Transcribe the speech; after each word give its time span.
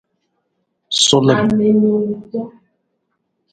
Sulim. 1.03 1.45